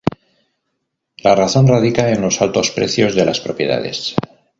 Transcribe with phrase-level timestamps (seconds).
[1.17, 4.15] La razón radica en los altos precios de las propiedades.